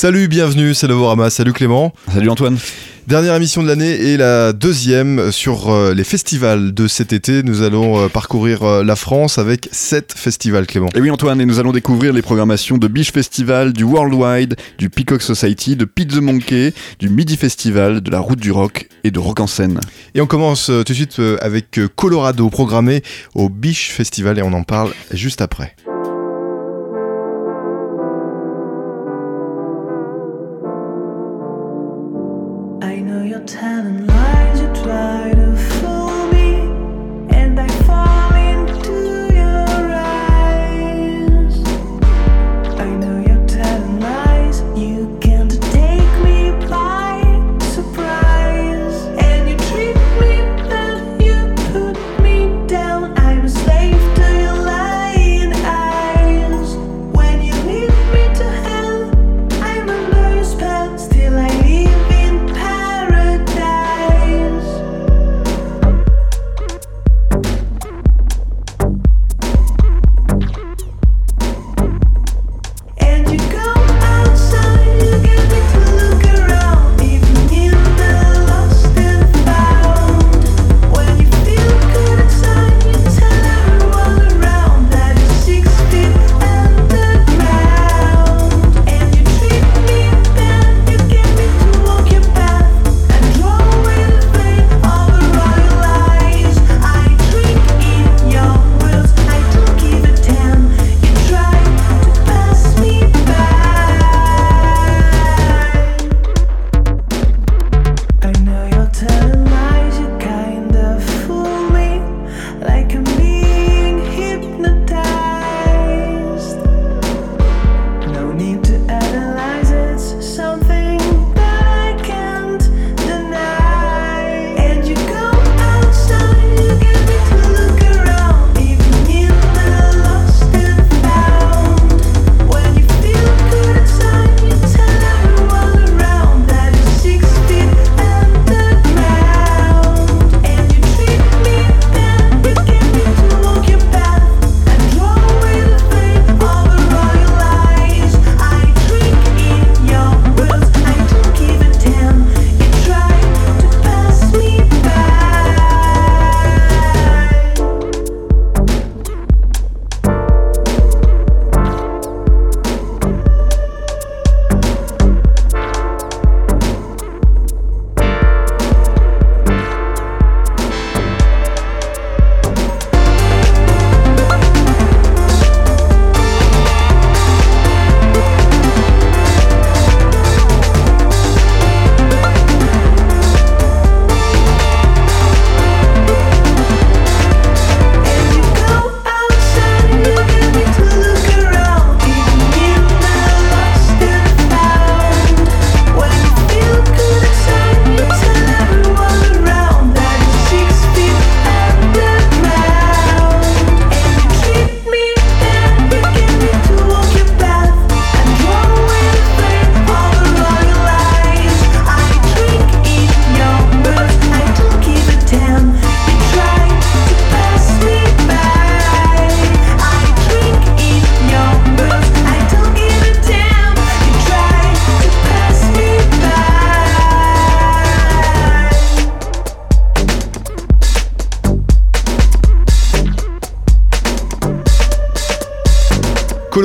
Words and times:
Salut, 0.00 0.28
bienvenue, 0.28 0.72
c'est 0.72 0.88
Novorama. 0.88 1.28
Salut 1.28 1.52
Clément. 1.52 1.92
Salut 2.10 2.30
Antoine. 2.30 2.56
Dernière 3.06 3.34
émission 3.34 3.62
de 3.62 3.68
l'année 3.68 3.90
et 3.90 4.16
la 4.16 4.54
deuxième 4.54 5.30
sur 5.30 5.68
euh, 5.68 5.92
les 5.92 6.04
festivals 6.04 6.72
de 6.72 6.88
cet 6.88 7.12
été. 7.12 7.42
Nous 7.42 7.60
allons 7.60 8.00
euh, 8.00 8.08
parcourir 8.08 8.62
euh, 8.62 8.82
la 8.82 8.96
France 8.96 9.36
avec 9.36 9.68
sept 9.72 10.14
festivals, 10.16 10.66
Clément. 10.66 10.88
Et 10.94 11.02
oui 11.02 11.10
Antoine, 11.10 11.38
et 11.42 11.44
nous 11.44 11.58
allons 11.58 11.72
découvrir 11.72 12.14
les 12.14 12.22
programmations 12.22 12.78
de 12.78 12.88
Biche 12.88 13.12
Festival, 13.12 13.74
du 13.74 13.84
Worldwide, 13.84 14.56
du 14.78 14.88
Peacock 14.88 15.20
Society, 15.20 15.76
de 15.76 15.84
the 15.84 16.22
Monkey, 16.22 16.72
du 16.98 17.10
Midi 17.10 17.36
Festival, 17.36 18.00
de 18.00 18.10
la 18.10 18.20
Route 18.20 18.40
du 18.40 18.52
Rock 18.52 18.88
et 19.04 19.10
de 19.10 19.18
Rock 19.18 19.40
en 19.40 19.46
scène. 19.46 19.80
Et 20.14 20.22
on 20.22 20.26
commence 20.26 20.68
tout 20.68 20.82
de 20.82 20.94
suite 20.94 21.20
avec 21.42 21.78
Colorado, 21.94 22.48
programmé 22.48 23.02
au 23.34 23.50
Biche 23.50 23.90
Festival 23.90 24.38
et 24.38 24.42
on 24.42 24.54
en 24.54 24.62
parle 24.62 24.92
juste 25.12 25.42
après. 25.42 25.76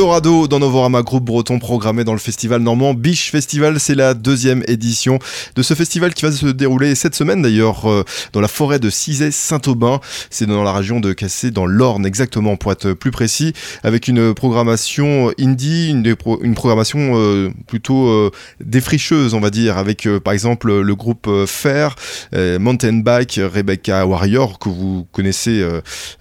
Dans 0.05 0.59
Novorama 0.59 1.01
Groupe 1.01 1.23
Breton 1.25 1.57
programmé 1.57 2.03
dans 2.03 2.13
le 2.13 2.19
festival 2.19 2.61
normand 2.61 2.93
Biche 2.93 3.31
Festival. 3.31 3.79
C'est 3.79 3.95
la 3.95 4.13
deuxième 4.13 4.63
édition 4.67 5.17
de 5.55 5.63
ce 5.63 5.73
festival 5.73 6.13
qui 6.13 6.25
va 6.25 6.31
se 6.31 6.45
dérouler 6.45 6.93
cette 6.93 7.15
semaine 7.15 7.41
d'ailleurs 7.41 7.89
euh, 7.89 8.03
dans 8.31 8.39
la 8.39 8.47
forêt 8.47 8.77
de 8.77 8.91
Cizay-Saint-Aubin. 8.91 9.99
C'est 10.29 10.45
dans 10.45 10.63
la 10.63 10.73
région 10.73 10.99
de 10.99 11.11
Cassé, 11.11 11.49
dans 11.49 11.65
l'Orne 11.65 12.05
exactement 12.05 12.55
pour 12.55 12.71
être 12.71 12.93
plus 12.93 13.09
précis, 13.09 13.53
avec 13.81 14.07
une 14.07 14.35
programmation 14.35 15.31
indie, 15.39 15.89
une, 15.89 16.15
une 16.41 16.53
programmation 16.53 17.13
euh, 17.15 17.49
plutôt 17.65 18.07
euh, 18.07 18.29
défricheuse 18.63 19.33
on 19.33 19.39
va 19.39 19.49
dire, 19.49 19.79
avec 19.79 20.07
par 20.23 20.33
exemple 20.33 20.71
le 20.71 20.95
groupe 20.95 21.27
Fair, 21.47 21.95
Mountain 22.31 22.99
Bike, 22.99 23.39
Rebecca 23.43 24.05
Warrior 24.05 24.59
que 24.59 24.69
vous 24.69 25.07
connaissez 25.11 25.67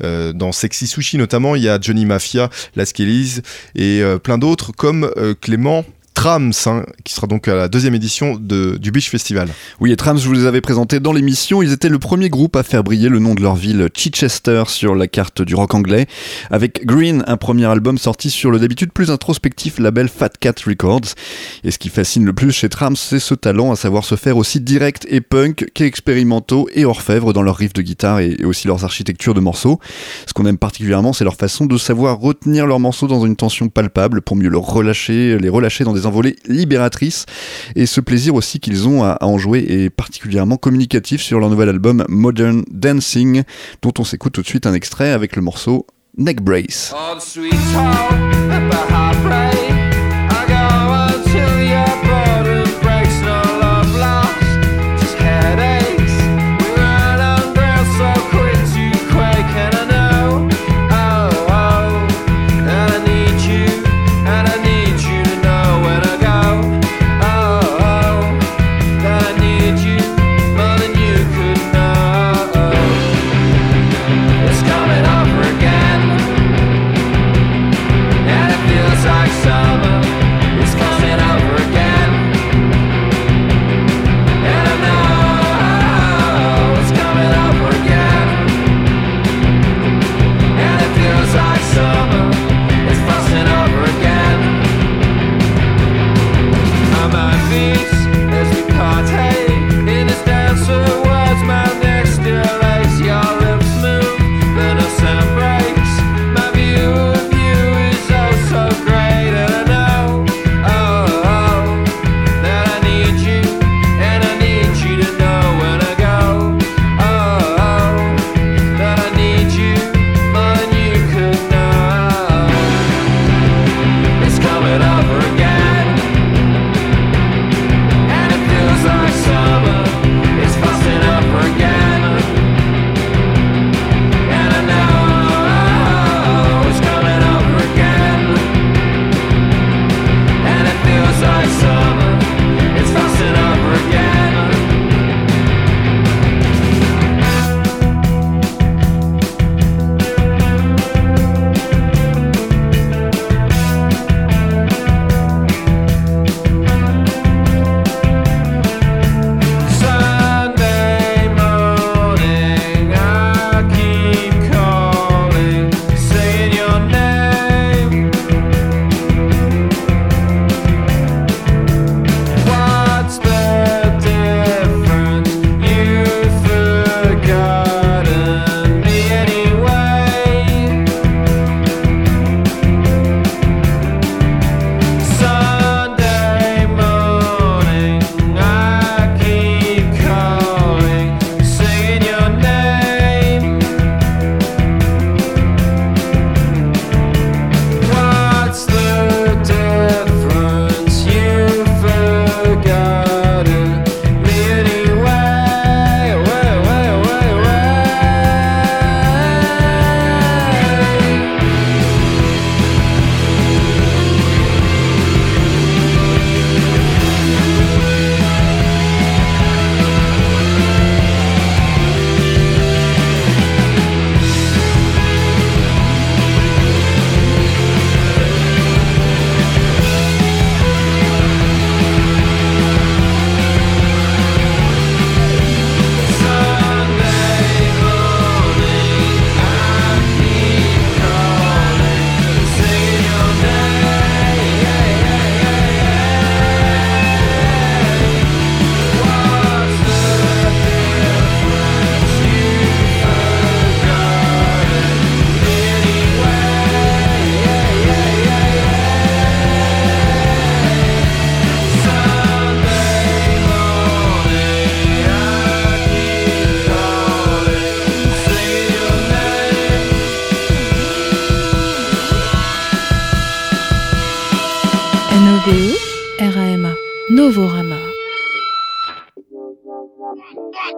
dans 0.00 0.52
Sexy 0.52 0.86
Sushi 0.86 1.18
notamment. 1.18 1.54
Il 1.54 1.62
y 1.62 1.68
a 1.68 1.78
Johnny 1.78 2.06
Mafia, 2.06 2.48
Las 2.76 2.94
Kellys 2.94 3.42
et 3.74 4.02
euh, 4.02 4.18
plein 4.18 4.38
d'autres 4.38 4.72
comme 4.72 5.10
euh, 5.16 5.34
Clément 5.40 5.84
Trams, 6.14 6.52
hein, 6.66 6.84
qui 7.04 7.12
sera 7.12 7.26
donc 7.26 7.48
à 7.48 7.54
la 7.54 7.68
deuxième 7.68 7.94
édition 7.94 8.36
de, 8.40 8.76
du 8.76 8.92
Beach 8.92 9.10
Festival. 9.10 9.48
Oui, 9.80 9.92
et 9.92 9.96
Trams, 9.96 10.18
je 10.18 10.26
vous 10.26 10.32
les 10.32 10.46
avais 10.46 10.60
présentés 10.60 11.00
dans 11.00 11.12
l'émission. 11.12 11.60
Ils 11.60 11.72
étaient 11.72 11.88
le 11.88 11.98
premier 11.98 12.30
groupe 12.30 12.56
à 12.56 12.62
faire 12.62 12.84
briller 12.84 13.08
le 13.08 13.18
nom 13.18 13.34
de 13.34 13.42
leur 13.42 13.56
ville, 13.56 13.88
Chichester, 13.94 14.62
sur 14.68 14.94
la 14.94 15.06
carte 15.08 15.42
du 15.42 15.54
rock 15.54 15.74
anglais, 15.74 16.06
avec 16.50 16.86
Green, 16.86 17.24
un 17.26 17.36
premier 17.36 17.66
album 17.66 17.98
sorti 17.98 18.30
sur 18.30 18.50
le 18.50 18.58
d'habitude 18.58 18.92
plus 18.92 19.10
introspectif 19.10 19.78
label 19.78 20.08
Fat 20.08 20.30
Cat 20.40 20.54
Records. 20.66 21.14
Et 21.64 21.70
ce 21.70 21.78
qui 21.78 21.88
fascine 21.88 22.24
le 22.24 22.32
plus 22.32 22.52
chez 22.52 22.68
Trams, 22.68 22.96
c'est 22.96 23.18
ce 23.18 23.34
talent 23.34 23.72
à 23.72 23.76
savoir 23.76 24.04
se 24.04 24.14
faire 24.14 24.36
aussi 24.36 24.60
direct 24.60 25.06
et 25.10 25.20
punk 25.20 25.66
qu'expérimentaux 25.74 26.68
et 26.74 26.84
orfèvres 26.84 27.32
dans 27.32 27.42
leurs 27.42 27.56
riffs 27.56 27.72
de 27.72 27.82
guitare 27.82 28.20
et 28.20 28.44
aussi 28.44 28.68
leurs 28.68 28.84
architectures 28.84 29.34
de 29.34 29.40
morceaux. 29.40 29.80
Ce 30.26 30.32
qu'on 30.32 30.46
aime 30.46 30.58
particulièrement, 30.58 31.12
c'est 31.12 31.24
leur 31.24 31.36
façon 31.36 31.66
de 31.66 31.76
savoir 31.76 32.18
retenir 32.18 32.66
leurs 32.66 32.80
morceaux 32.80 33.08
dans 33.08 33.26
une 33.26 33.36
tension 33.36 33.68
palpable 33.68 34.22
pour 34.22 34.36
mieux 34.36 34.48
les 34.48 35.48
relâcher 35.48 35.84
dans 35.84 35.92
des 35.92 36.03
des 36.04 36.06
envolées 36.06 36.36
libératrices. 36.46 37.26
Et 37.74 37.86
ce 37.86 38.00
plaisir 38.00 38.34
aussi 38.34 38.60
qu'ils 38.60 38.86
ont 38.88 39.02
à, 39.04 39.18
en 39.20 39.38
jouer 39.38 39.64
est 39.68 39.90
particulièrement 39.90 40.56
communicatif 40.56 41.20
sur 41.22 41.40
leur 41.40 41.50
nouvel 41.50 41.68
album 41.68 42.04
Modern 42.08 42.64
Dancing, 42.70 43.42
dont 43.82 43.92
on 43.98 44.04
s'écoute 44.04 44.32
tout 44.32 44.42
de 44.42 44.46
suite 44.46 44.66
un 44.66 44.74
extrait 44.74 45.12
avec 45.12 45.36
le 45.36 45.42
morceau 45.42 45.86
Neck 46.16 46.42
Brace. 46.42 46.94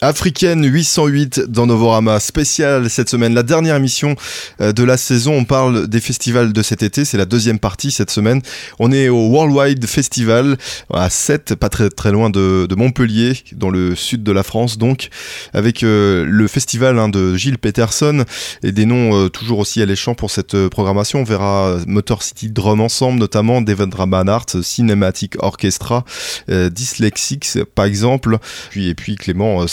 Africaine 0.00 0.64
808 0.64 1.40
dans 1.48 1.66
Novorama 1.66 2.20
spécial 2.20 2.88
cette 2.88 3.08
semaine, 3.08 3.34
la 3.34 3.42
dernière 3.42 3.74
émission 3.74 4.14
euh, 4.60 4.72
de 4.72 4.84
la 4.84 4.96
saison. 4.96 5.34
On 5.34 5.44
parle 5.44 5.88
des 5.88 6.00
festivals 6.00 6.52
de 6.52 6.62
cet 6.62 6.84
été, 6.84 7.04
c'est 7.04 7.16
la 7.16 7.24
deuxième 7.24 7.58
partie 7.58 7.90
cette 7.90 8.10
semaine. 8.12 8.40
On 8.78 8.92
est 8.92 9.08
au 9.08 9.28
Worldwide 9.28 9.84
Festival 9.86 10.56
à 10.94 11.10
7, 11.10 11.56
pas 11.56 11.68
très 11.68 11.90
très 11.90 12.12
loin 12.12 12.30
de, 12.30 12.68
Montpellier, 12.76 13.32
dans 13.56 13.70
le 13.70 13.96
sud 13.96 14.22
de 14.22 14.30
la 14.30 14.44
France 14.44 14.78
donc, 14.78 15.08
avec 15.52 15.82
euh, 15.82 16.24
le 16.28 16.46
festival 16.46 16.96
hein, 17.00 17.08
de 17.08 17.34
Gilles 17.34 17.58
Peterson 17.58 18.24
et 18.62 18.70
des 18.70 18.86
noms 18.86 19.16
euh, 19.16 19.28
toujours 19.28 19.58
aussi 19.58 19.82
alléchants 19.82 20.14
pour 20.14 20.30
cette 20.30 20.68
programmation. 20.68 21.20
On 21.20 21.24
verra 21.24 21.76
Motor 21.88 22.22
City 22.22 22.50
Drum 22.50 22.80
Ensemble 22.80 23.18
notamment, 23.18 23.62
Devendra 23.62 24.06
Banhart, 24.06 24.46
Cinematic 24.62 25.34
Orchestra, 25.40 26.04
Dyslexics 26.48 27.58
par 27.74 27.86
exemple, 27.86 28.38
puis, 28.70 28.88
et 28.88 28.94
puis 28.94 29.16
Clément 29.16 29.66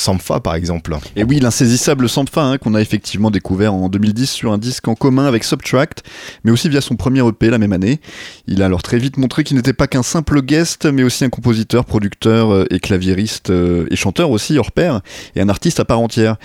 Par 0.43 0.55
exemple. 0.55 0.97
Et 1.15 1.23
oui, 1.23 1.39
l'insaisissable 1.39 2.09
Sampha 2.09 2.43
hein, 2.43 2.57
qu'on 2.57 2.73
a 2.75 2.81
effectivement 2.81 3.31
découvert 3.31 3.73
en 3.73 3.89
2010 3.89 4.29
sur 4.29 4.51
un 4.51 4.57
disque 4.57 4.87
en 4.87 4.95
commun 4.95 5.25
avec 5.25 5.43
Subtract, 5.43 6.03
mais 6.43 6.51
aussi 6.51 6.69
via 6.69 6.81
son 6.81 6.95
premier 6.95 7.25
EP 7.27 7.49
la 7.49 7.57
même 7.57 7.73
année. 7.73 7.99
Il 8.47 8.61
a 8.61 8.65
alors 8.65 8.81
très 8.81 8.97
vite 8.97 9.17
montré 9.17 9.43
qu'il 9.43 9.57
n'était 9.57 9.73
pas 9.73 9.87
qu'un 9.87 10.03
simple 10.03 10.41
guest, 10.41 10.85
mais 10.85 11.03
aussi 11.03 11.23
un 11.25 11.29
compositeur, 11.29 11.85
producteur 11.85 12.53
euh, 12.53 12.65
et 12.69 12.79
claviériste 12.79 13.49
euh, 13.49 13.87
et 13.91 13.95
chanteur 13.95 14.29
aussi 14.31 14.57
hors 14.57 14.71
pair, 14.71 15.01
et 15.35 15.41
un 15.41 15.49
artiste 15.49 15.79
à 15.79 15.85
part 15.85 15.99
entière. 15.99 16.37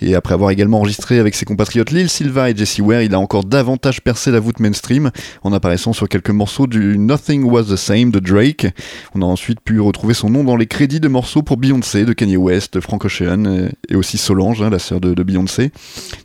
Et 0.00 0.14
après 0.14 0.34
avoir 0.34 0.50
également 0.50 0.78
enregistré 0.78 1.18
avec 1.18 1.34
ses 1.34 1.44
compatriotes 1.44 1.90
Lil 1.90 2.08
Silva 2.08 2.50
et 2.50 2.56
Jesse 2.56 2.78
Ware, 2.78 3.02
il 3.02 3.14
a 3.14 3.18
encore 3.18 3.44
davantage 3.44 4.02
percé 4.02 4.30
la 4.30 4.40
voûte 4.40 4.60
mainstream 4.60 5.10
en 5.42 5.52
apparaissant 5.52 5.92
sur 5.92 6.08
quelques 6.08 6.30
morceaux 6.30 6.66
du 6.66 6.98
Nothing 6.98 7.44
Was 7.44 7.64
the 7.64 7.76
Same 7.76 8.10
de 8.10 8.18
Drake. 8.18 8.66
On 9.14 9.22
a 9.22 9.24
ensuite 9.24 9.60
pu 9.60 9.80
retrouver 9.80 10.14
son 10.14 10.30
nom 10.30 10.44
dans 10.44 10.56
les 10.56 10.66
crédits 10.66 11.00
de 11.00 11.08
morceaux 11.08 11.42
pour 11.42 11.56
Beyoncé, 11.56 12.04
de 12.04 12.12
Kanye 12.12 12.36
West, 12.36 12.74
de 12.74 12.80
Frank 12.80 13.04
Ocean 13.04 13.15
et 13.22 13.96
aussi 13.96 14.18
Solange, 14.18 14.62
hein, 14.62 14.70
la 14.70 14.78
sœur 14.78 15.00
de, 15.00 15.22
Beyoncé, 15.22 15.70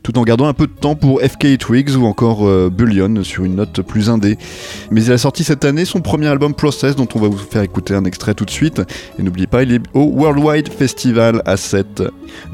tout 0.02 0.18
en 0.18 0.22
gardant 0.22 0.46
un 0.46 0.52
peu 0.52 0.66
de 0.66 0.72
temps 0.72 0.94
pour 0.94 1.20
FK 1.20 1.58
Twigs 1.58 1.96
ou 1.96 2.04
encore 2.04 2.46
euh, 2.46 2.70
Bullion 2.70 3.22
sur 3.22 3.44
une 3.44 3.56
note 3.56 3.82
plus 3.82 4.10
indé. 4.10 4.38
Mais 4.90 5.04
il 5.04 5.12
a 5.12 5.18
sorti 5.18 5.44
cette 5.44 5.64
année 5.64 5.84
son 5.84 6.00
premier 6.00 6.28
album 6.28 6.54
Process 6.54 6.96
dont 6.96 7.08
on 7.14 7.18
va 7.18 7.28
vous 7.28 7.38
faire 7.38 7.62
écouter 7.62 7.94
un 7.94 8.04
extrait 8.04 8.34
tout 8.34 8.44
de 8.44 8.50
suite. 8.50 8.82
Et 9.18 9.22
n'oubliez 9.22 9.46
pas, 9.46 9.62
il 9.62 9.72
est 9.72 9.82
au 9.94 10.04
Worldwide 10.04 10.68
Festival 10.68 11.42
à 11.46 11.56
7 11.56 12.02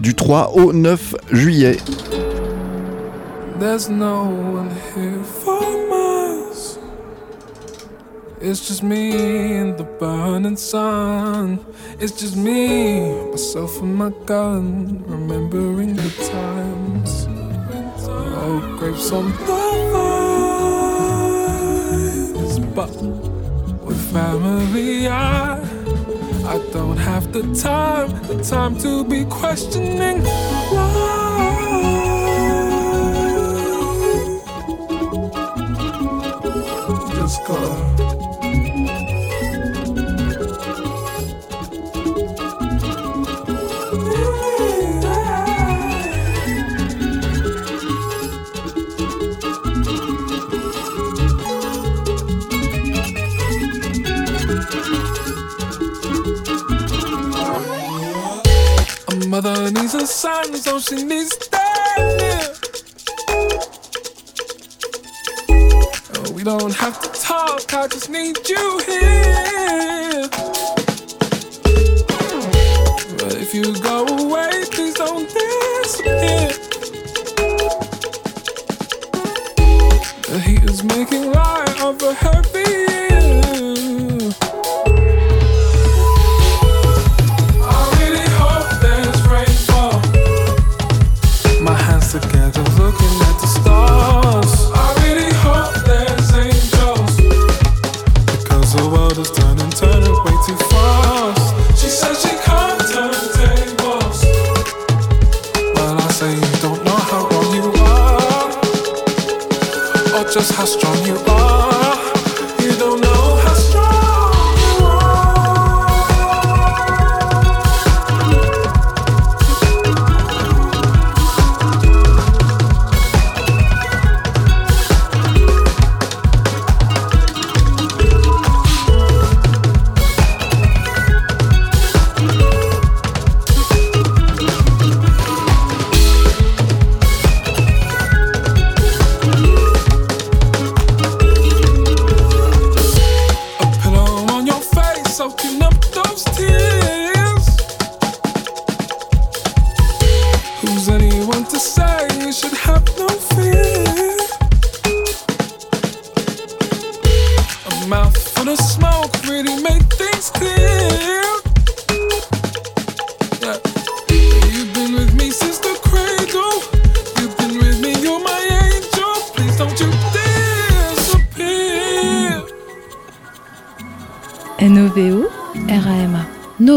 du 0.01 0.15
3 0.15 0.53
au 0.55 0.73
9 0.73 1.15
juillet. 1.33 1.77
It's 8.41 8.69
just 8.69 8.85
me 8.85 9.57
and 9.57 9.77
the 9.77 9.83
burning 9.83 10.57
sun. 10.57 11.59
It's 11.99 12.13
just 12.13 12.37
me, 12.37 13.31
myself 13.31 13.81
and 13.81 13.97
my 13.97 14.11
gun, 14.27 15.03
remembering 15.07 15.97
the 15.97 16.11
times. 16.31 17.27
Oh, 18.41 18.61
grapes 18.79 19.11
on 19.11 19.33
the 19.33 19.37
vines, 22.37 22.59
but 22.77 22.95
with 23.85 24.01
family, 24.13 25.09
I 25.09 25.61
I 26.47 26.59
don't 26.73 26.97
have 26.97 27.33
the 27.33 27.43
time, 27.61 28.11
the 28.29 28.41
time 28.43 28.79
to 28.79 29.05
be 29.05 29.25
questioning 29.25 30.23
why. 30.23 31.28
Son, 60.89 60.99
so 60.99 61.18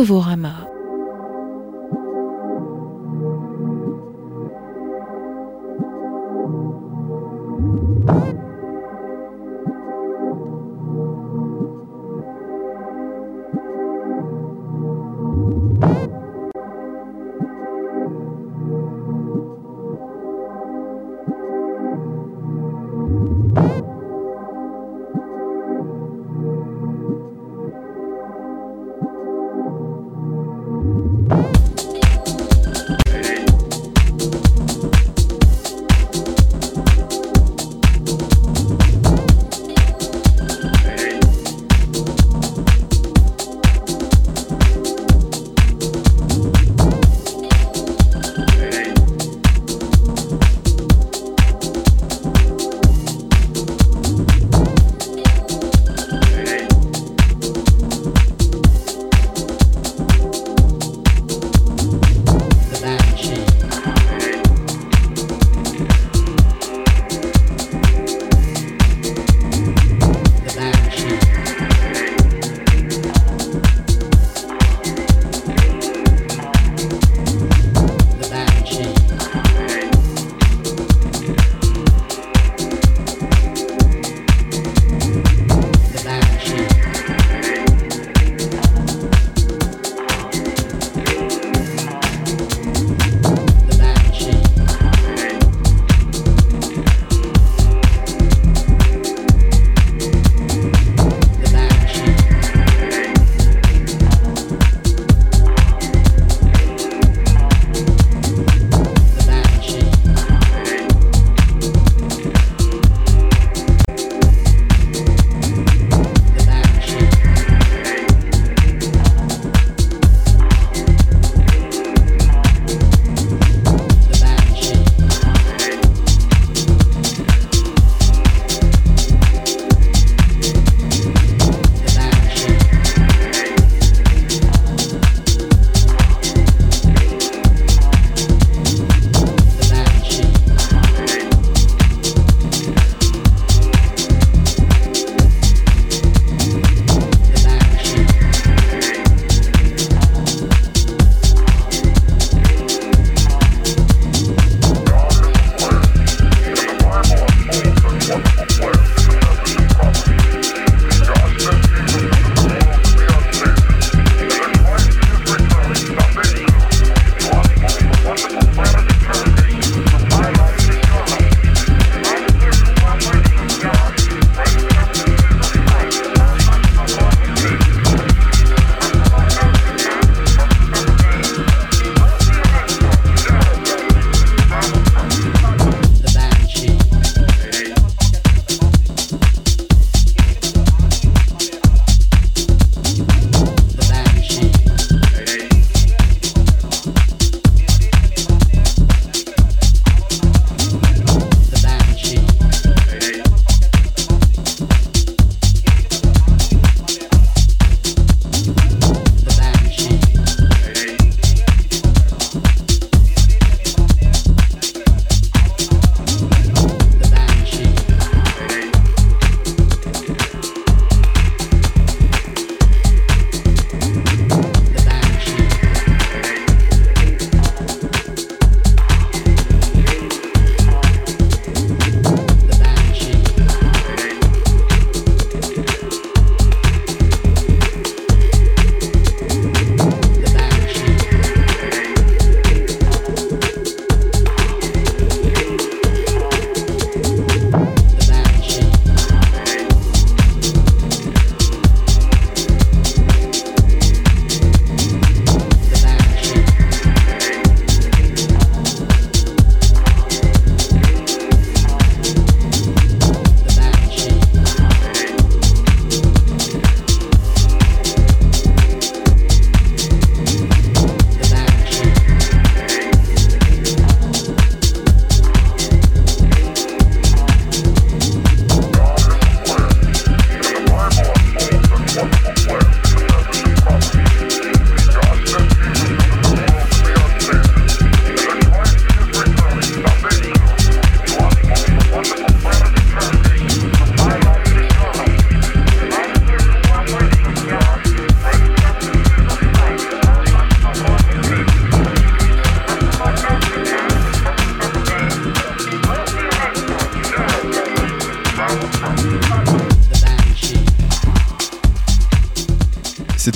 Novorama. 0.01 0.70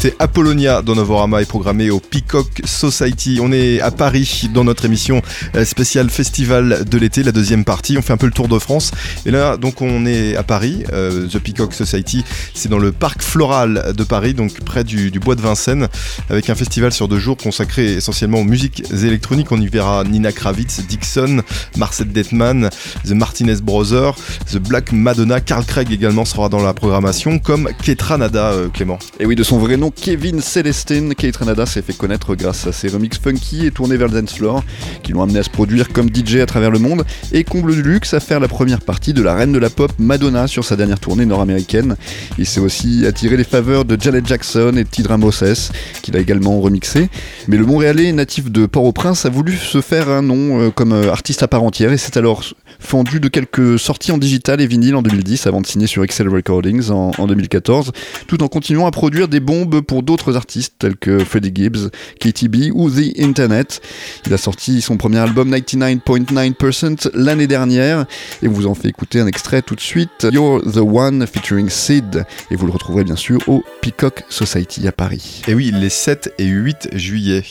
C'était 0.05 0.17
Apollonia 0.19 0.83
dans 0.83 0.93
Novorama 0.93 1.41
et 1.41 1.45
programmé 1.45 1.89
au 1.89 1.99
Peacock 1.99 2.61
Society. 2.63 3.39
On 3.41 3.51
est 3.51 3.81
à 3.81 3.89
Paris 3.89 4.47
dans 4.53 4.63
notre 4.63 4.85
émission 4.85 5.23
euh, 5.55 5.65
spéciale 5.65 6.11
Festival 6.11 6.85
de 6.85 6.97
l'été, 6.99 7.23
la 7.23 7.31
deuxième 7.31 7.65
partie. 7.65 7.97
On 7.97 8.03
fait 8.03 8.13
un 8.13 8.17
peu 8.17 8.27
le 8.27 8.31
tour 8.31 8.47
de 8.47 8.59
France. 8.59 8.91
Et 9.25 9.31
là, 9.31 9.57
donc, 9.57 9.81
on 9.81 10.05
est 10.05 10.35
à 10.35 10.43
Paris. 10.43 10.83
Euh, 10.93 11.27
The 11.27 11.39
Peacock 11.39 11.73
Society, 11.73 12.23
c'est 12.53 12.69
dans 12.69 12.77
le 12.77 12.91
parc 12.91 13.23
floral 13.23 13.93
de 13.97 14.03
Paris, 14.03 14.35
donc 14.35 14.61
près 14.61 14.83
du, 14.83 15.09
bois 15.19 15.33
de 15.33 15.41
Vincennes, 15.41 15.87
avec 16.29 16.51
un 16.51 16.55
festival 16.55 16.91
sur 16.91 17.07
deux 17.07 17.17
jours 17.17 17.37
consacré 17.37 17.93
essentiellement 17.93 18.41
aux 18.41 18.43
musiques 18.43 18.83
électroniques. 18.91 19.51
On 19.51 19.59
y 19.59 19.67
verra 19.67 20.03
Nina 20.03 20.31
Kravitz, 20.31 20.81
Dixon, 20.87 21.41
Marcel 21.77 22.11
Detman, 22.11 22.69
The 23.05 23.13
Martinez 23.13 23.61
Brothers, 23.63 24.17
The 24.51 24.57
Black 24.57 24.91
Madonna, 24.91 25.41
Carl 25.41 25.65
Craig 25.65 25.91
également 25.91 26.25
sera 26.25 26.47
dans 26.47 26.61
la 26.61 26.75
programmation, 26.75 27.39
comme 27.39 27.69
Ketranada, 27.81 28.51
euh, 28.51 28.69
Clément. 28.69 28.99
Et 29.19 29.25
oui, 29.25 29.35
de 29.35 29.41
son 29.41 29.57
vrai 29.57 29.77
nom, 29.77 29.91
Kevin 29.95 30.41
Celestin, 30.41 31.11
Ketranada 31.17 31.65
s'est 31.65 31.81
fait 31.81 31.95
connaître 31.95 32.35
grâce 32.35 32.67
à 32.67 32.71
ses 32.71 32.89
remixes 32.89 33.17
funky 33.17 33.65
et 33.65 33.71
tournés 33.71 33.97
vers 33.97 34.07
le 34.07 34.21
dance 34.21 34.33
floor, 34.33 34.63
qui 35.03 35.13
l'ont 35.13 35.23
amené 35.23 35.39
à 35.39 35.43
se 35.43 35.49
produire 35.49 35.89
comme 35.89 36.09
DJ 36.13 36.37
à 36.37 36.45
travers 36.45 36.71
le 36.71 36.79
monde, 36.79 37.03
et 37.31 37.43
comble 37.43 37.73
du 37.73 37.81
luxe 37.81 38.13
à 38.13 38.19
faire 38.19 38.39
la 38.39 38.47
première 38.47 38.81
partie 38.81 39.13
de 39.13 39.21
la 39.21 39.33
reine 39.33 39.51
de 39.51 39.59
la 39.59 39.69
pop 39.69 39.91
Madonna 39.97 40.47
sur 40.47 40.63
sa 40.63 40.75
dernière 40.75 40.99
tournée 40.99 41.25
nord-américaine. 41.25 41.95
Il 42.37 42.45
s'est 42.45 42.59
aussi 42.59 43.05
attiré 43.05 43.37
les 43.37 43.43
faveurs 43.43 43.85
de 43.85 43.99
Janet 43.99 44.27
Jackson 44.27 44.73
et 44.77 44.85
Tidra 44.85 45.17
Moses, 45.17 45.71
qu'il 46.01 46.15
a 46.15 46.19
également 46.19 46.59
remixé. 46.59 47.09
Mais 47.47 47.57
le 47.57 47.65
Montréalais, 47.65 48.11
natif 48.11 48.51
de 48.51 48.65
Port-au-Prince, 48.65 49.25
a 49.25 49.29
voulu 49.29 49.55
se 49.55 49.81
faire 49.81 50.09
un 50.09 50.21
nom 50.21 50.61
euh, 50.61 50.69
comme 50.69 50.93
euh, 50.93 51.11
artiste 51.11 51.43
à 51.43 51.47
part 51.47 51.63
entière, 51.63 51.91
et 51.91 51.97
c'est 51.97 52.17
alors 52.17 52.43
fendu 52.79 53.19
de 53.19 53.27
quelques 53.27 53.79
sorties 53.79 54.11
en 54.11 54.17
digital 54.17 54.61
et 54.61 54.67
vinyle 54.67 54.95
en 54.95 55.01
2010 55.01 55.47
avant 55.47 55.61
de 55.61 55.67
signer 55.67 55.87
sur 55.87 56.03
Excel 56.03 56.29
Recordings 56.29 56.91
en, 56.91 57.27
2014, 57.27 57.91
tout 58.27 58.43
en 58.43 58.47
continuant 58.47 58.85
à 58.85 58.91
produire 58.91 59.27
des 59.27 59.39
bombes 59.39 59.81
pour 59.85 60.03
d'autres 60.03 60.35
artistes 60.35 60.75
tels 60.79 60.97
que 60.97 61.19
Freddie 61.19 61.51
Gibbs, 61.53 61.89
KTB 62.19 62.71
ou 62.73 62.89
The 62.89 63.19
Internet. 63.19 63.81
Il 64.25 64.33
a 64.33 64.37
sorti 64.37 64.81
son 64.81 64.97
premier 64.97 65.19
album 65.19 65.53
99.9% 65.53 67.11
l'année 67.13 67.47
dernière 67.47 68.05
et 68.41 68.47
vous 68.47 68.67
en 68.67 68.75
fait 68.75 68.89
écouter 68.89 69.19
un 69.19 69.27
extrait 69.27 69.61
tout 69.61 69.75
de 69.75 69.81
suite, 69.81 70.27
You're 70.31 70.61
the 70.61 70.77
One 70.77 71.25
featuring 71.27 71.69
Sid 71.69 72.25
et 72.51 72.55
vous 72.55 72.65
le 72.65 72.71
retrouverez 72.71 73.03
bien 73.03 73.15
sûr 73.15 73.39
au 73.47 73.63
Peacock 73.81 74.23
Society 74.29 74.87
à 74.87 74.91
Paris. 74.91 75.41
Et 75.47 75.53
oui, 75.53 75.71
les 75.73 75.89
7 75.89 76.33
et 76.37 76.45
8 76.45 76.89
juillet. 76.93 77.43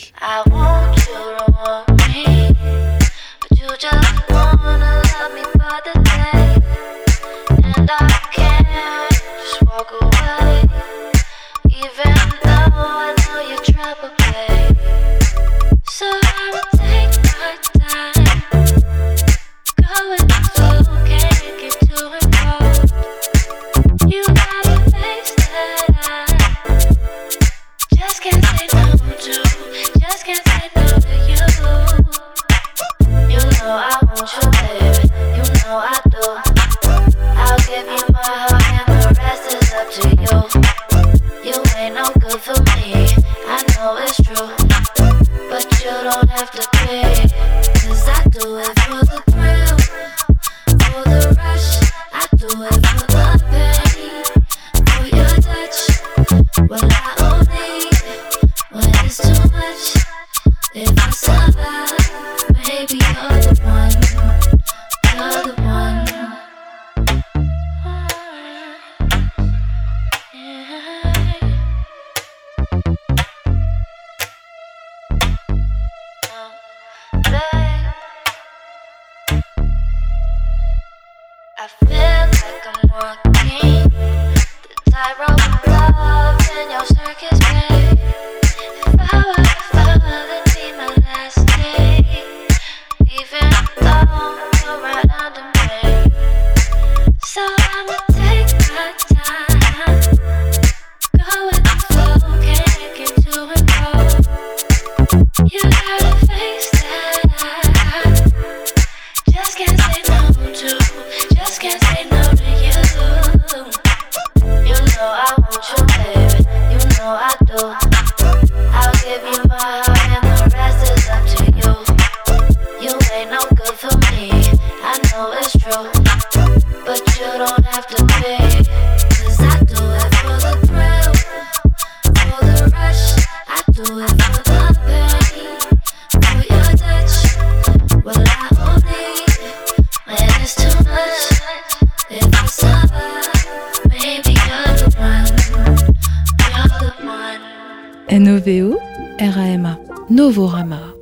Novorama. 150.24 150.93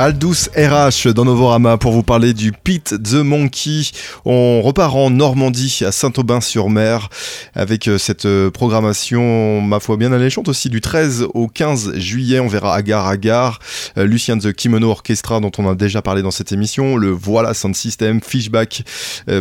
Aldous 0.00 0.48
RH 0.56 1.12
dans 1.12 1.24
Novorama 1.24 1.76
pour 1.76 1.90
vous 1.90 2.04
parler 2.04 2.32
du 2.32 2.52
Pit 2.52 2.94
the 3.02 3.14
Monkey. 3.14 3.82
On 4.24 4.62
repart 4.62 4.94
en 4.94 5.10
Normandie 5.10 5.80
à 5.84 5.90
Saint-Aubin-sur-Mer 5.90 7.08
avec 7.56 7.88
euh, 7.88 7.98
cette 7.98 8.24
euh, 8.24 8.48
programmation, 8.48 9.60
ma 9.60 9.80
foi, 9.80 9.96
bien 9.96 10.12
alléchante 10.12 10.46
aussi 10.48 10.68
du 10.68 10.80
13 10.80 11.26
au 11.34 11.48
15 11.48 11.96
juillet. 11.96 12.38
On 12.38 12.46
verra 12.46 12.76
Agar 12.76 13.08
Agar, 13.08 13.58
euh, 13.96 14.04
Lucien 14.04 14.38
the 14.38 14.52
Kimono 14.52 14.88
Orchestra 14.88 15.40
dont 15.40 15.50
on 15.58 15.68
a 15.68 15.74
déjà 15.74 16.00
parlé 16.00 16.22
dans 16.22 16.30
cette 16.30 16.52
émission, 16.52 16.96
le 16.96 17.10
Voilà 17.10 17.52
Sound 17.52 17.74
System, 17.74 18.20
Fishback, 18.22 18.84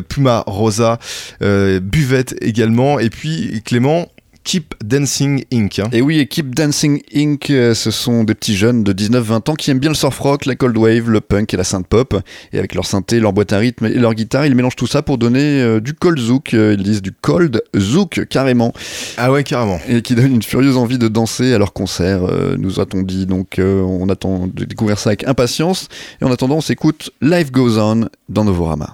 Puma 0.09 0.43
Rosa, 0.47 0.97
Buvette 1.39 2.35
également. 2.41 2.99
Et 2.99 3.11
puis 3.11 3.61
Clément, 3.63 4.07
Keep 4.47 4.75
Dancing 4.81 5.43
Inc. 5.51 5.79
Hein. 5.79 5.89
Et 5.91 6.01
oui, 6.01 6.25
Keep 6.25 6.55
Dancing 6.55 7.01
Inc. 7.13 7.49
Euh, 7.49 7.73
Ce 7.73 7.91
sont 7.91 8.23
des 8.23 8.33
petits 8.33 8.55
jeunes 8.55 8.81
de 8.81 8.93
19-20 8.93 9.51
ans 9.51 9.55
qui 9.55 9.71
aiment 9.71 9.79
bien 9.79 9.89
le 9.89 9.95
surf 9.95 10.17
rock, 10.19 10.45
la 10.45 10.55
cold 10.55 10.77
wave, 10.77 11.09
le 11.09 11.19
punk 11.19 11.53
et 11.53 11.57
la 11.57 11.65
synth 11.65 11.85
pop. 11.85 12.17
Et 12.53 12.57
avec 12.57 12.73
leur 12.73 12.85
synthé, 12.85 13.19
leur 13.19 13.33
boîte 13.33 13.51
à 13.51 13.57
rythme 13.57 13.87
et 13.87 13.95
leur 13.95 14.13
guitare, 14.13 14.45
ils 14.45 14.55
mélangent 14.55 14.77
tout 14.77 14.87
ça 14.87 15.01
pour 15.01 15.17
donner 15.17 15.41
euh, 15.61 15.81
du 15.81 15.93
cold 15.93 16.17
zouk. 16.17 16.53
Euh, 16.53 16.77
ils 16.77 16.83
disent 16.83 17.01
du 17.01 17.11
cold 17.11 17.61
zouk 17.75 18.25
carrément. 18.29 18.71
Ah 19.17 19.33
ouais, 19.33 19.43
carrément. 19.43 19.81
Et 19.89 20.01
qui 20.01 20.15
donne 20.15 20.35
une 20.35 20.43
furieuse 20.43 20.77
envie 20.77 20.97
de 20.97 21.09
danser 21.09 21.53
à 21.53 21.57
leur 21.57 21.73
concert, 21.73 22.21
nous 22.57 22.79
a-t-on 22.79 23.01
dit. 23.01 23.25
Donc 23.25 23.59
on 23.59 24.07
attend 24.07 24.47
de 24.47 24.63
découvrir 24.63 24.97
ça 24.97 25.09
avec 25.09 25.27
impatience. 25.27 25.89
Et 26.21 26.23
en 26.23 26.31
attendant, 26.31 26.55
on 26.55 26.61
s'écoute 26.61 27.11
Life 27.21 27.51
Goes 27.51 27.77
On 27.79 28.07
dans 28.29 28.45
Novorama. 28.45 28.93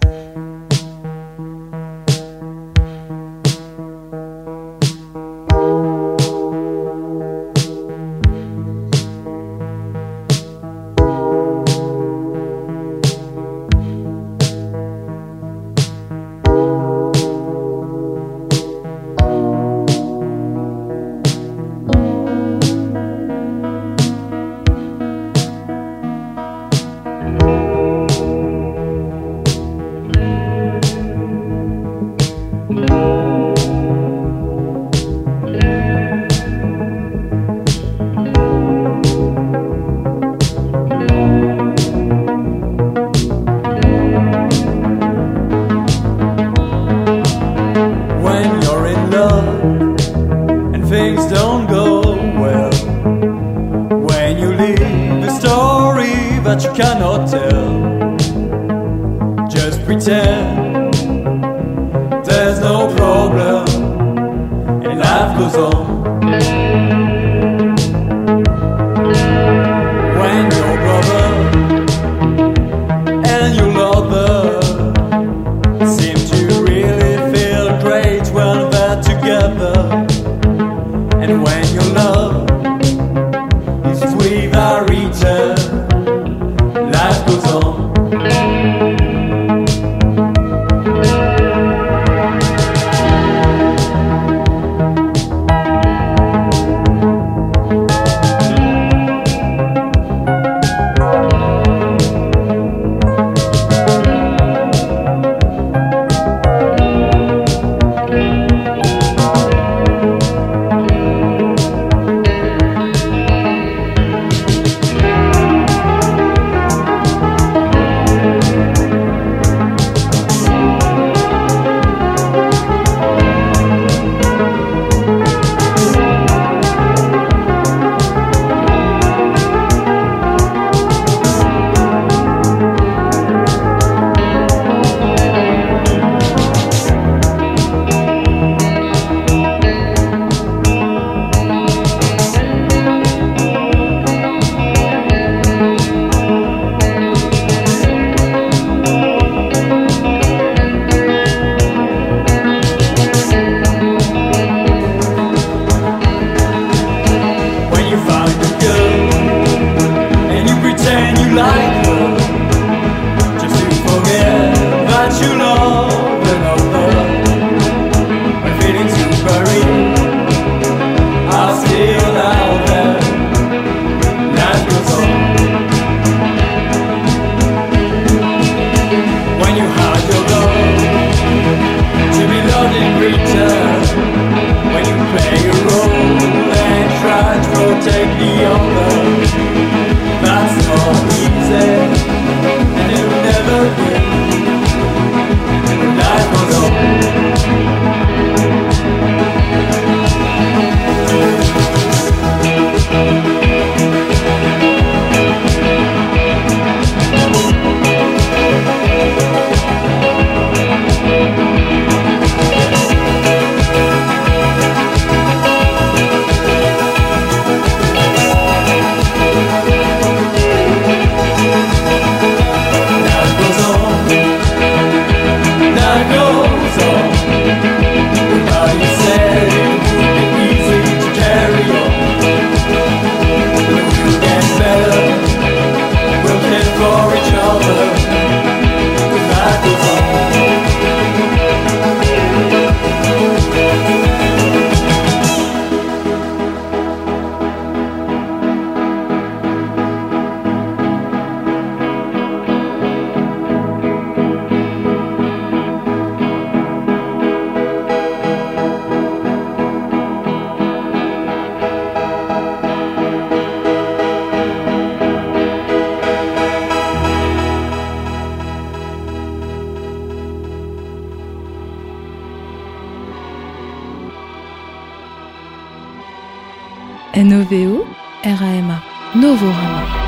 N-O-V-O, 277.16 277.86
R-A-M-A. 278.24 278.82
Novorama. 279.16 280.03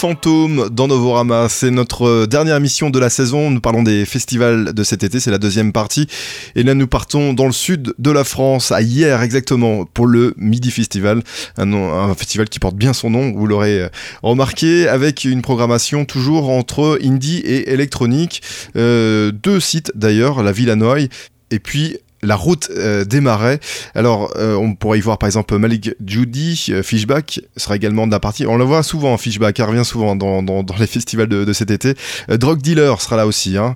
Fantôme 0.00 0.70
dans 0.70 0.88
Novorama, 0.88 1.50
c'est 1.50 1.70
notre 1.70 2.06
euh, 2.06 2.26
dernière 2.26 2.56
émission 2.56 2.88
de 2.88 2.98
la 2.98 3.10
saison. 3.10 3.50
Nous 3.50 3.60
parlons 3.60 3.82
des 3.82 4.06
festivals 4.06 4.72
de 4.72 4.82
cet 4.82 5.02
été, 5.02 5.20
c'est 5.20 5.30
la 5.30 5.36
deuxième 5.36 5.74
partie. 5.74 6.06
Et 6.54 6.62
là, 6.62 6.72
nous 6.72 6.86
partons 6.86 7.34
dans 7.34 7.44
le 7.44 7.52
sud 7.52 7.92
de 7.98 8.10
la 8.10 8.24
France, 8.24 8.72
à 8.72 8.80
hier 8.80 9.20
exactement, 9.20 9.84
pour 9.84 10.06
le 10.06 10.32
Midi 10.38 10.70
Festival, 10.70 11.22
un, 11.58 11.70
un 11.74 12.14
festival 12.14 12.48
qui 12.48 12.58
porte 12.58 12.76
bien 12.76 12.94
son 12.94 13.10
nom, 13.10 13.32
vous 13.32 13.46
l'aurez 13.46 13.78
euh, 13.78 13.88
remarqué, 14.22 14.88
avec 14.88 15.24
une 15.26 15.42
programmation 15.42 16.06
toujours 16.06 16.48
entre 16.48 16.98
indie 17.04 17.40
et 17.40 17.70
électronique. 17.70 18.40
Euh, 18.76 19.32
deux 19.32 19.60
sites 19.60 19.92
d'ailleurs, 19.94 20.42
la 20.42 20.52
Villanoy 20.52 21.10
et 21.50 21.58
puis 21.58 21.98
la 22.22 22.36
route 22.36 22.70
euh, 22.76 23.04
des 23.04 23.20
marais. 23.20 23.60
Alors, 23.94 24.32
euh, 24.36 24.54
on 24.54 24.74
pourrait 24.74 24.98
y 24.98 25.00
voir 25.00 25.18
par 25.18 25.26
exemple 25.26 25.56
Malik 25.56 25.90
Judy, 26.04 26.66
euh, 26.70 26.82
Fishback 26.82 27.40
sera 27.56 27.76
également 27.76 28.06
de 28.06 28.12
la 28.12 28.20
partie. 28.20 28.46
On 28.46 28.56
le 28.56 28.64
voit 28.64 28.82
souvent, 28.82 29.16
Fishback, 29.16 29.58
il 29.58 29.62
revient 29.62 29.84
souvent 29.84 30.16
dans, 30.16 30.64
les 30.78 30.86
festivals 30.86 31.28
de, 31.28 31.52
cet 31.52 31.70
été. 31.70 31.94
Drug 32.28 32.60
Dealer 32.60 33.00
sera 33.00 33.16
là 33.16 33.26
aussi. 33.26 33.56
Hein. 33.56 33.74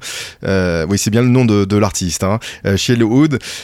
oui, 0.89 0.99
c'est 0.99 1.11
bien 1.11 1.23
le 1.23 1.29
nom 1.29 1.45
de, 1.45 1.77
l'artiste. 1.77 2.25
Hein. 2.25 2.39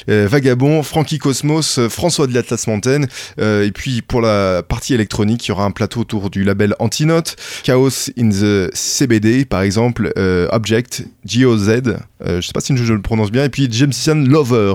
Vagabond, 0.08 0.82
Frankie 0.82 1.18
Cosmos, 1.18 1.80
François 1.88 2.26
de 2.26 2.34
l'Atlas 2.34 2.66
Mountain. 2.66 3.02
et 3.38 3.70
puis 3.72 4.02
pour 4.02 4.20
la 4.20 4.62
partie 4.62 4.94
électronique, 4.94 5.46
il 5.46 5.50
y 5.50 5.52
aura 5.52 5.64
un 5.64 5.70
plateau 5.70 6.00
autour 6.00 6.30
du 6.30 6.44
label 6.44 6.74
Antinote, 6.78 7.36
Chaos 7.62 8.10
in 8.18 8.30
the 8.30 8.70
CBD 8.74 9.44
par 9.44 9.62
exemple, 9.62 10.12
Object, 10.50 11.04
GOZ, 11.24 11.82
je 12.24 12.40
sais 12.40 12.52
pas 12.52 12.60
si 12.60 12.76
je 12.76 12.92
le 12.92 13.02
prononce 13.02 13.30
bien, 13.30 13.44
et 13.44 13.48
puis 13.48 13.68
Jamesian 13.70 14.16
Lover. 14.16 14.69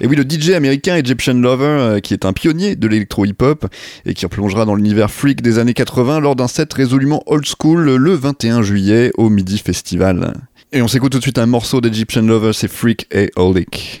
Et 0.00 0.06
oui, 0.06 0.16
le 0.16 0.24
DJ 0.28 0.50
américain 0.50 0.96
Egyptian 0.96 1.34
Lover, 1.34 1.64
euh, 1.64 2.00
qui 2.00 2.14
est 2.14 2.24
un 2.24 2.32
pionnier 2.32 2.76
de 2.76 2.88
l'électro-hip-hop 2.88 3.66
et 4.06 4.14
qui 4.14 4.26
replongera 4.26 4.64
dans 4.64 4.74
l'univers 4.74 5.10
freak 5.10 5.42
des 5.42 5.58
années 5.58 5.74
80 5.74 6.20
lors 6.20 6.36
d'un 6.36 6.48
set 6.48 6.72
résolument 6.72 7.22
old 7.26 7.46
school 7.46 7.96
le 7.96 8.14
21 8.14 8.62
juillet 8.62 9.12
au 9.16 9.28
Midi 9.30 9.58
Festival. 9.58 10.34
Et 10.72 10.82
on 10.82 10.88
s'écoute 10.88 11.12
tout 11.12 11.18
de 11.18 11.22
suite 11.22 11.38
un 11.38 11.46
morceau 11.46 11.80
d'Egyptian 11.80 12.22
Lover, 12.22 12.52
c'est 12.52 12.68
Freak 12.68 13.06
et 13.10 13.30
Holic. 13.36 14.00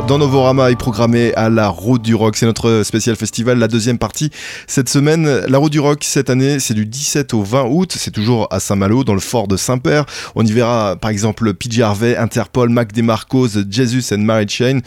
Dans 0.00 0.18
Novorama 0.18 0.70
est 0.70 0.76
programmé 0.76 1.34
à 1.34 1.50
la 1.50 1.68
Route 1.68 2.02
du 2.02 2.14
Rock. 2.14 2.36
C'est 2.36 2.46
notre 2.46 2.82
spécial 2.82 3.14
festival, 3.14 3.58
la 3.58 3.68
deuxième 3.68 3.98
partie 3.98 4.30
cette 4.66 4.88
semaine. 4.88 5.26
La 5.48 5.58
Route 5.58 5.72
du 5.72 5.80
Rock 5.80 6.04
cette 6.04 6.30
année, 6.30 6.60
c'est 6.60 6.72
du 6.74 6.86
17 6.86 7.34
au 7.34 7.42
20 7.42 7.64
août. 7.64 7.94
C'est 7.96 8.10
toujours 8.10 8.48
à 8.50 8.60
Saint-Malo, 8.60 9.04
dans 9.04 9.14
le 9.14 9.20
fort 9.20 9.48
de 9.48 9.56
Saint-Père. 9.56 10.06
On 10.34 10.46
y 10.46 10.52
verra 10.52 10.96
par 10.96 11.10
exemple 11.10 11.52
PJ 11.52 11.80
Harvey, 11.80 12.16
Interpol, 12.16 12.70
Mac 12.70 12.92
DeMarcos, 12.92 13.48
Jesus 13.68 14.14
and 14.14 14.18
Mary 14.18 14.46
Chain. 14.48 14.80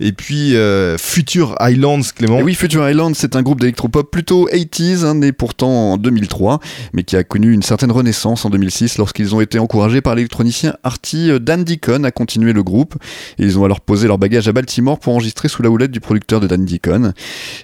Et 0.00 0.12
puis 0.12 0.56
euh, 0.56 0.96
Future 0.96 1.54
Islands, 1.60 2.02
Clément. 2.14 2.40
oui, 2.40 2.54
Future 2.54 2.88
Islands, 2.88 3.14
c'est 3.14 3.36
un 3.36 3.42
groupe 3.42 3.60
d'électropop 3.60 4.10
plutôt 4.10 4.48
80s, 4.48 5.04
hein, 5.04 5.16
né 5.16 5.32
pourtant 5.32 5.92
en 5.92 5.96
2003, 5.98 6.60
mais 6.92 7.04
qui 7.04 7.16
a 7.16 7.24
connu 7.24 7.52
une 7.52 7.62
certaine 7.62 7.92
renaissance 7.92 8.44
en 8.44 8.50
2006 8.50 8.98
lorsqu'ils 8.98 9.34
ont 9.34 9.40
été 9.40 9.58
encouragés 9.58 10.00
par 10.00 10.14
l'électronicien 10.14 10.74
Artie 10.82 11.30
Dan 11.40 11.64
Deacon 11.64 12.04
à 12.04 12.10
continuer 12.10 12.52
le 12.52 12.62
groupe. 12.62 12.94
Et 13.38 13.44
ils 13.44 13.58
ont 13.58 13.64
alors 13.64 13.80
posé 13.80 14.06
leur 14.08 14.18
bagage 14.18 14.45
à 14.48 14.52
Baltimore 14.52 14.98
pour 14.98 15.14
enregistrer 15.14 15.48
sous 15.48 15.62
la 15.62 15.70
houlette 15.70 15.90
du 15.90 16.00
producteur 16.00 16.40
de 16.40 16.46
Dan 16.46 16.64
Deacon. 16.64 17.12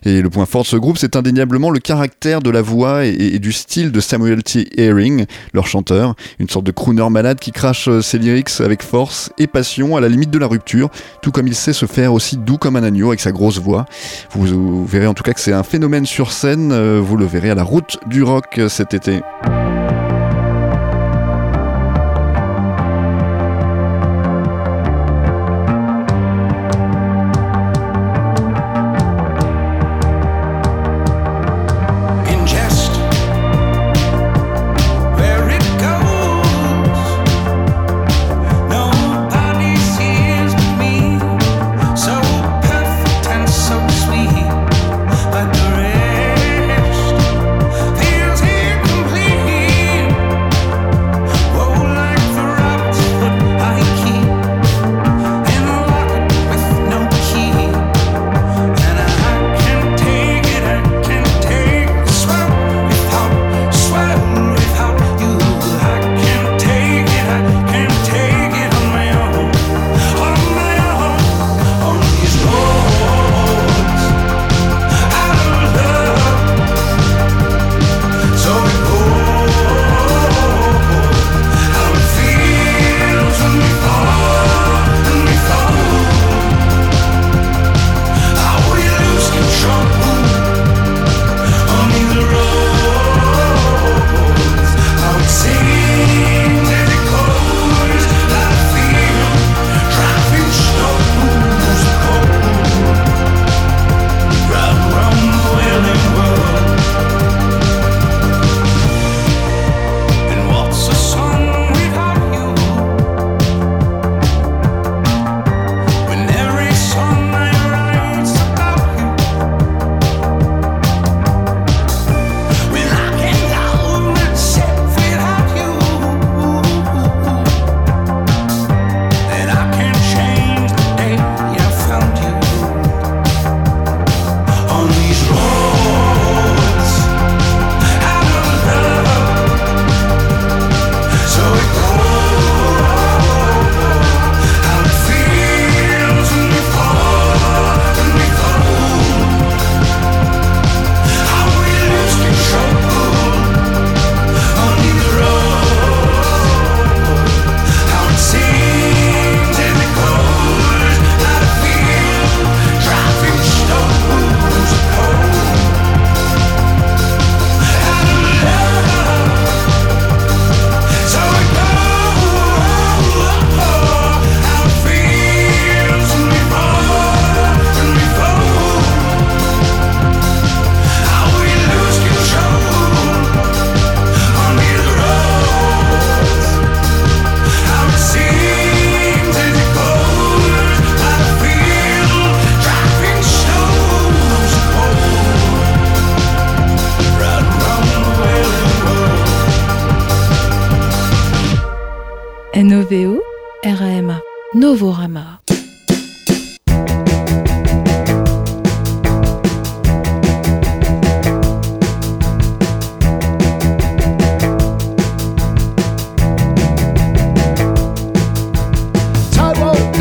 Et 0.05 0.23
le 0.23 0.31
point 0.31 0.47
fort 0.47 0.63
de 0.63 0.67
ce 0.67 0.77
groupe, 0.77 0.99
c'est 0.99 1.17
indéniablement 1.17 1.71
le 1.71 1.79
caractère 1.79 2.41
de 2.41 2.51
la 2.51 2.63
voix 2.63 3.05
et, 3.05 3.39
du 3.39 3.53
style 3.53 3.93
de 3.93 4.01
Samuel 4.01 4.43
T. 4.43 4.69
Herring, 4.81 5.27
leur 5.53 5.67
chanteur, 5.67 6.15
une 6.39 6.49
sorte 6.49 6.65
de 6.65 6.71
crooner 6.71 7.03
malade 7.11 7.39
qui 7.41 7.53
crache 7.53 7.89
euh, 7.89 8.01
ses 8.01 8.19
lyrics 8.19 8.61
avec 8.61 8.83
force 8.83 9.31
et 9.39 9.47
passion 9.47 9.97
à 9.97 10.01
la 10.01 10.09
limite 10.09 10.31
de 10.31 10.39
la 10.39 10.47
rupture, 10.47 10.91
tout 11.23 11.33
comme 11.33 11.47
il 11.47 11.55
sait 11.55 11.73
se 11.73 11.87
faire 11.87 12.13
aussi 12.13 12.37
doux 12.37 12.59
comme 12.59 12.77
un 12.77 12.83
agneau 12.83 13.09
avec 13.09 13.21
sa 13.21 13.33
grosse 13.33 13.59
voix. 13.59 13.87
Vous, 14.33 14.87
verrez 14.87 15.07
en 15.07 15.15
tout 15.15 15.23
cas 15.23 15.33
que 15.33 15.41
c'est 15.41 15.53
un 15.53 15.63
phénomène 15.63 16.07
sur 16.07 16.33
scène, 16.33 16.73
euh, 16.73 17.01
vous 17.03 17.17
le 17.17 17.27
verrez 17.27 17.51
à 17.51 17.55
la 17.55 17.65
route 17.65 17.99
du 18.07 18.23
rock 18.23 18.59
euh, 18.59 18.69
cet 18.69 18.95
été. 18.95 19.21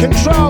control. 0.02 0.41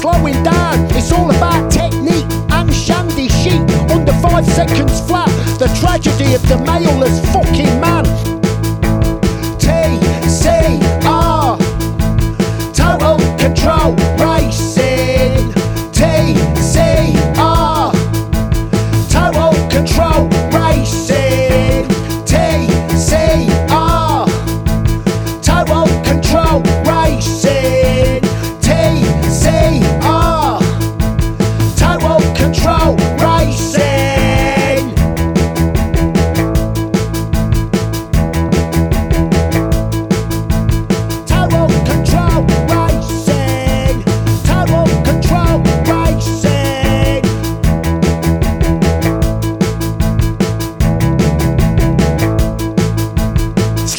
slowing 0.00 0.42
down. 0.42 0.86
It's 0.96 1.12
all 1.12 1.30
about 1.30 1.70
technique 1.70 2.26
and 2.50 2.72
shandy 2.72 3.28
sheet 3.28 3.60
under 3.92 4.12
five 4.24 4.46
seconds 4.46 5.00
flat. 5.06 5.28
The 5.58 5.68
tragedy 5.80 6.34
of 6.34 6.42
the 6.48 6.56
male 6.58 6.89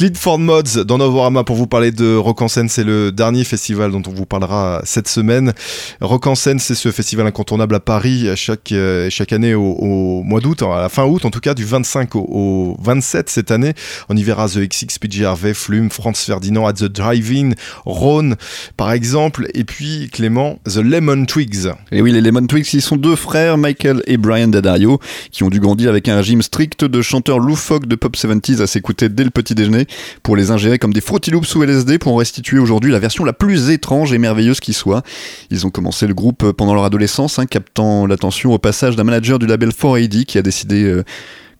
Clint 0.01 0.10
Ford 0.21 0.37
Mods 0.37 0.83
dans 0.85 0.99
Novorama 0.99 1.43
pour 1.43 1.55
vous 1.55 1.65
parler 1.65 1.91
de 1.91 2.15
Rock 2.15 2.43
en 2.43 2.47
scène. 2.47 2.69
C'est 2.69 2.83
le 2.83 3.11
dernier 3.11 3.43
festival 3.43 3.91
dont 3.91 4.03
on 4.05 4.11
vous 4.11 4.27
parlera 4.27 4.79
cette 4.83 5.07
semaine. 5.07 5.51
Rock 5.99 6.27
en 6.27 6.35
scène, 6.35 6.59
c'est 6.59 6.75
ce 6.75 6.91
festival 6.91 7.25
incontournable 7.25 7.73
à 7.73 7.79
Paris 7.79 8.27
chaque, 8.35 8.71
euh, 8.71 9.09
chaque 9.09 9.33
année 9.33 9.55
au, 9.55 10.21
mois 10.21 10.39
d'août, 10.39 10.61
à 10.61 10.79
la 10.79 10.89
fin 10.89 11.05
août 11.05 11.25
en 11.25 11.31
tout 11.31 11.39
cas, 11.39 11.55
du 11.55 11.65
25 11.65 12.15
au, 12.15 12.77
27 12.79 13.31
cette 13.31 13.49
année. 13.49 13.73
On 14.09 14.15
y 14.15 14.21
verra 14.21 14.47
The 14.47 14.59
XX, 14.59 14.99
PJ 14.99 15.23
Harvey, 15.23 15.55
Flume, 15.55 15.89
Franz 15.89 16.23
Ferdinand, 16.23 16.67
At 16.67 16.73
the 16.73 16.83
Drive-In, 16.83 17.53
Rhône 17.85 18.35
par 18.77 18.91
exemple. 18.91 19.47
Et 19.55 19.63
puis 19.63 20.07
Clément, 20.11 20.59
The 20.65 20.83
Lemon 20.83 21.25
Twigs. 21.25 21.67
Et 21.91 22.03
oui, 22.03 22.11
les 22.11 22.21
Lemon 22.21 22.45
Twigs, 22.45 22.71
ils 22.75 22.83
sont 22.83 22.95
deux 22.95 23.15
frères, 23.15 23.57
Michael 23.57 24.03
et 24.05 24.17
Brian 24.17 24.49
Daddario, 24.49 24.99
qui 25.31 25.43
ont 25.43 25.49
dû 25.49 25.59
grandir 25.59 25.89
avec 25.89 26.07
un 26.09 26.17
régime 26.17 26.43
strict 26.43 26.85
de 26.85 27.01
chanteurs 27.01 27.39
loufoques 27.39 27.87
de 27.87 27.95
pop 27.95 28.15
70s 28.15 28.61
à 28.61 28.67
s'écouter 28.67 29.09
dès 29.09 29.23
le 29.23 29.31
petit 29.31 29.55
déjeuner 29.55 29.87
pour 30.23 30.35
les 30.35 30.51
ingérer 30.51 30.79
comme 30.79 30.93
des 30.93 31.01
frottiloupes 31.01 31.45
sous 31.45 31.63
LSD 31.63 31.99
pour 31.99 32.13
en 32.13 32.17
restituer 32.17 32.59
aujourd'hui 32.59 32.91
la 32.91 32.99
version 32.99 33.23
la 33.23 33.33
plus 33.33 33.69
étrange 33.69 34.13
et 34.13 34.17
merveilleuse 34.17 34.59
qui 34.59 34.73
soit. 34.73 35.03
Ils 35.49 35.65
ont 35.65 35.69
commencé 35.69 36.07
le 36.07 36.13
groupe 36.13 36.51
pendant 36.51 36.73
leur 36.73 36.83
adolescence, 36.83 37.39
hein, 37.39 37.45
captant 37.45 38.05
l'attention 38.05 38.53
au 38.53 38.57
passage 38.57 38.95
d'un 38.95 39.03
manager 39.03 39.39
du 39.39 39.47
label 39.47 39.69
4AD 39.69 40.25
qui 40.25 40.37
a 40.37 40.41
décidé 40.41 40.83
euh, 40.83 41.03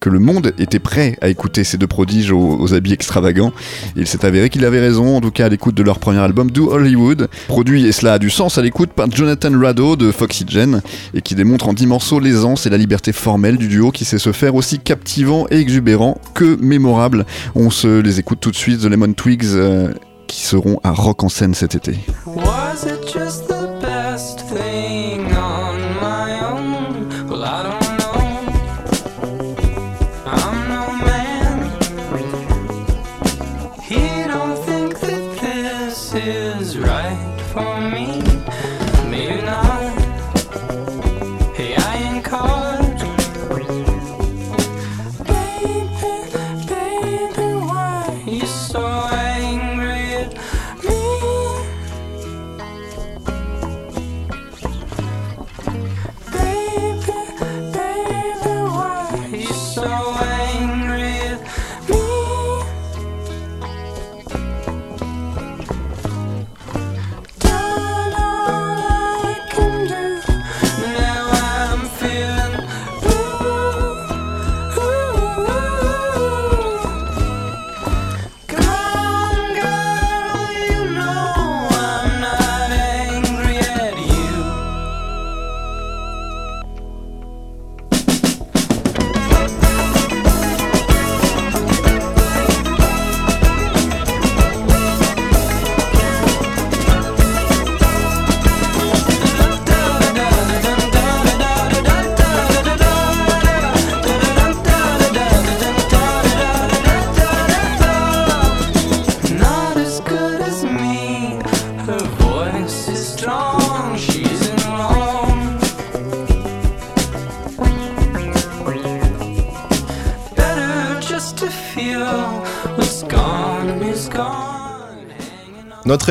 que 0.02 0.10
le 0.10 0.20
monde 0.20 0.52
était 0.58 0.80
prêt 0.80 1.16
à 1.22 1.30
écouter 1.30 1.64
ces 1.64 1.78
deux 1.78 1.88
prodiges 1.88 2.32
aux, 2.32 2.74
habits 2.74 2.92
extravagants. 2.92 3.54
Il 3.96 4.08
s'est 4.08 4.26
avéré 4.26 4.50
qu'il 4.50 4.66
avait 4.66 4.80
raison, 4.80 5.18
en 5.18 5.22
tout 5.22 5.30
cas 5.30 5.46
à 5.46 5.50
l'écoute 5.50 5.76
de 5.76 5.84
leur 5.84 6.00
premier 6.00 6.20
album 6.20 6.50
Do 6.50 6.72
Hollywood, 6.72 7.30
produit, 7.48 7.86
et 7.86 7.92
cela 7.92 8.14
a 8.14 8.20
du 8.20 8.32
sens 8.32 8.58
à 8.58 8.64
l'écoute, 8.64 8.92
par 8.94 9.10
Jonathan 9.12 9.52
Rado 9.58 9.96
de 9.96 10.12
Foxygen, 10.12 10.82
et 11.14 11.22
qui 11.22 11.36
démontre 11.36 11.70
en 11.70 11.74
10 11.74 11.86
morceaux 11.86 12.20
l'aisance 12.20 12.66
et 12.66 12.72
la 12.72 12.78
liberté 12.78 13.14
formelle 13.14 13.58
du 13.58 13.68
duo 13.68 13.92
qui 13.92 14.04
sait 14.04 14.18
se 14.18 14.32
faire 14.32 14.56
aussi 14.56 14.80
captivant 14.80 15.46
et 15.52 15.58
exubérant 15.58 16.20
que 16.34 16.58
mémorable. 16.60 17.28
On 17.54 17.70
se 17.70 18.00
les 18.00 18.20
écoute 18.20 18.40
tout 18.42 18.52
de 18.52 18.56
suite, 18.56 18.82
The 18.82 18.86
Lemon 18.86 19.14
Twigs, 19.14 19.54
euh, 19.54 19.94
qui 20.26 20.42
seront 20.42 20.80
à 20.84 20.92
Rock 20.92 21.24
en 21.24 21.30
scène 21.30 21.54
cet 21.54 21.76
été. 21.76 22.00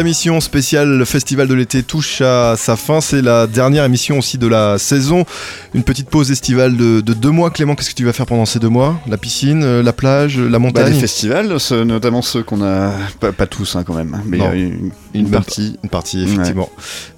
Émission 0.00 0.40
spéciale 0.40 1.04
Festival 1.06 1.46
de 1.46 1.54
l'été 1.54 1.82
touche 1.82 2.20
à 2.22 2.54
sa 2.56 2.76
fin. 2.76 3.00
C'est 3.00 3.22
la 3.22 3.46
dernière 3.46 3.84
émission 3.84 4.18
aussi 4.18 4.38
de 4.38 4.46
la 4.46 4.78
saison. 4.78 5.24
Une 5.74 5.84
petite 5.84 6.08
pause 6.08 6.30
estivale 6.30 6.76
de, 6.76 7.00
de 7.00 7.12
deux 7.14 7.30
mois. 7.30 7.50
Clément, 7.50 7.74
qu'est-ce 7.74 7.90
que 7.90 7.94
tu 7.94 8.04
vas 8.04 8.12
faire 8.12 8.26
pendant 8.26 8.46
ces 8.46 8.58
deux 8.58 8.68
mois? 8.68 8.98
La 9.06 9.16
piscine, 9.18 9.62
euh, 9.62 9.82
la 9.82 9.92
plage, 9.92 10.38
la 10.38 10.50
Bah, 10.52 10.58
montagne? 10.58 10.92
les 10.94 10.98
festivals, 10.98 11.56
notamment 11.84 12.22
ceux 12.22 12.42
qu'on 12.42 12.62
a, 12.62 12.92
pas, 13.20 13.32
pas 13.32 13.46
tous 13.46 13.76
hein, 13.76 13.84
quand 13.84 13.94
même, 13.94 14.20
mais 14.26 14.38
Non. 14.38 14.52
une, 14.52 14.90
Une 15.14 15.20
une 15.26 15.30
partie. 15.30 15.78
Une 15.84 15.90
partie, 15.90 16.22
effectivement. 16.24 16.70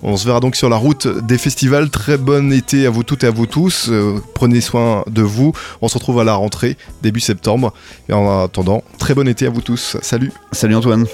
On 0.03 0.17
se 0.17 0.27
verra 0.27 0.41
donc 0.41 0.57
sur 0.57 0.69
la 0.69 0.77
route 0.77 1.07
des 1.25 1.39
festivals. 1.39 1.89
Très 1.91 2.19
bon 2.19 2.53
été 2.53 2.87
à 2.87 2.91
vous 2.91 3.05
toutes 3.05 3.25
et 3.25 3.29
à 3.29 3.31
vous 3.31 3.47
tous. 3.47 3.87
Euh, 3.89 4.21
prenez 4.35 4.61
soin 4.61 5.05
de 5.09 5.23
vous. 5.23 5.53
On 5.81 5.89
se 5.89 5.95
retrouve 5.95 6.21
à 6.21 6.25
la 6.25 6.35
rentrée, 6.35 6.77
début 7.03 7.21
septembre. 7.21 7.73
Et 8.09 8.13
en 8.13 8.43
attendant, 8.45 8.83
très 8.99 9.15
bon 9.15 9.27
été 9.29 9.47
à 9.47 9.51
vous 9.51 9.63
tous. 9.63 9.97
Salut 10.03 10.33
Salut 10.53 10.75
Antoine. 10.75 11.07